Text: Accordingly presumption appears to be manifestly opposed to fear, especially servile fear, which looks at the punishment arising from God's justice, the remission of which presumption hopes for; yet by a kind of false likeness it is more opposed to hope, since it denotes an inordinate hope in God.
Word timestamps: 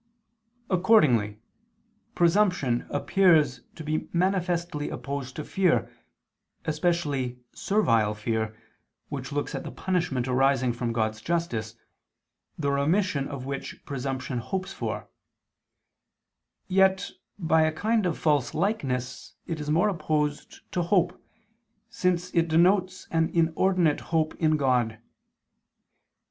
Accordingly 0.67 1.37
presumption 2.15 2.87
appears 2.89 3.61
to 3.75 3.83
be 3.83 4.09
manifestly 4.11 4.89
opposed 4.89 5.35
to 5.35 5.43
fear, 5.43 5.93
especially 6.65 7.37
servile 7.53 8.15
fear, 8.15 8.57
which 9.09 9.31
looks 9.31 9.53
at 9.53 9.63
the 9.63 9.69
punishment 9.69 10.27
arising 10.27 10.73
from 10.73 10.91
God's 10.91 11.21
justice, 11.21 11.75
the 12.57 12.71
remission 12.71 13.27
of 13.27 13.45
which 13.45 13.85
presumption 13.85 14.39
hopes 14.39 14.73
for; 14.73 15.07
yet 16.67 17.11
by 17.37 17.61
a 17.61 17.71
kind 17.71 18.07
of 18.07 18.17
false 18.17 18.55
likeness 18.55 19.35
it 19.45 19.59
is 19.59 19.69
more 19.69 19.87
opposed 19.87 20.61
to 20.73 20.81
hope, 20.81 21.21
since 21.91 22.31
it 22.33 22.47
denotes 22.47 23.07
an 23.11 23.29
inordinate 23.35 23.99
hope 23.99 24.33
in 24.41 24.57
God. 24.57 24.97